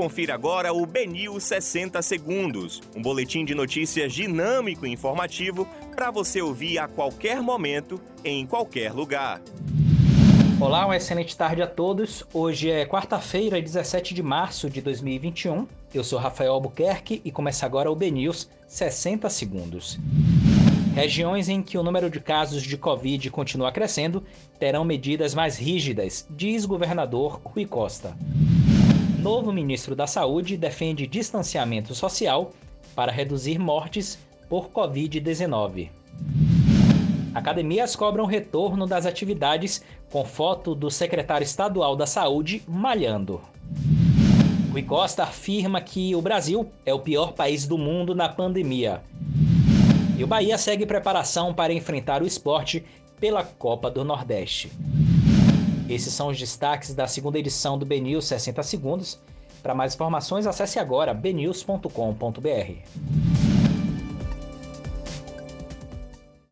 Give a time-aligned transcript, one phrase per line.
[0.00, 6.40] Confira agora o Benil 60 Segundos, um boletim de notícias dinâmico e informativo para você
[6.40, 9.42] ouvir a qualquer momento, em qualquer lugar.
[10.58, 12.24] Olá, uma excelente tarde a todos.
[12.32, 15.66] Hoje é quarta-feira, 17 de março de 2021.
[15.92, 19.98] Eu sou Rafael Albuquerque e começa agora o BNews 60 Segundos.
[20.94, 24.24] Regiões em que o número de casos de Covid continua crescendo
[24.58, 28.16] terão medidas mais rígidas, diz governador Rui Costa.
[29.22, 32.52] Novo ministro da Saúde defende distanciamento social
[32.94, 35.90] para reduzir mortes por Covid-19.
[37.34, 43.42] Academias cobram retorno das atividades com foto do secretário estadual da Saúde malhando.
[44.72, 49.02] Rui Costa afirma que o Brasil é o pior país do mundo na pandemia
[50.16, 52.86] e o Bahia segue preparação para enfrentar o esporte
[53.20, 54.70] pela Copa do Nordeste.
[55.90, 59.18] Esses são os destaques da segunda edição do BNews 60 Segundos.
[59.60, 63.39] Para mais informações, acesse agora bnews.com.br.